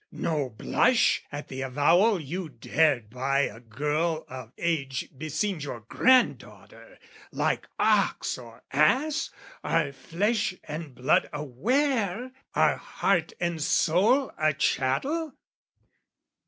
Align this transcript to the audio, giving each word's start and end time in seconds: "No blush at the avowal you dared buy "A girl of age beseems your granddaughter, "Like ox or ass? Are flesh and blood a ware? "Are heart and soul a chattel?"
"No 0.11 0.49
blush 0.49 1.21
at 1.31 1.47
the 1.47 1.61
avowal 1.61 2.19
you 2.19 2.49
dared 2.49 3.11
buy 3.11 3.41
"A 3.41 3.59
girl 3.59 4.25
of 4.27 4.51
age 4.57 5.09
beseems 5.15 5.63
your 5.63 5.81
granddaughter, 5.81 6.97
"Like 7.31 7.67
ox 7.79 8.35
or 8.39 8.63
ass? 8.73 9.29
Are 9.63 9.91
flesh 9.91 10.55
and 10.63 10.95
blood 10.95 11.29
a 11.31 11.43
ware? 11.43 12.31
"Are 12.55 12.77
heart 12.77 13.33
and 13.39 13.61
soul 13.61 14.31
a 14.39 14.55
chattel?" 14.55 15.35